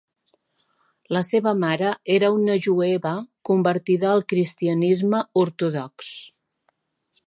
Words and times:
La 1.17 1.21
seva 1.27 1.53
mare 1.65 1.91
era 2.15 2.33
una 2.39 2.57
jueva 2.67 3.13
convertida 3.51 4.11
al 4.15 4.27
cristianisme 4.35 5.25
ortodox. 5.45 6.15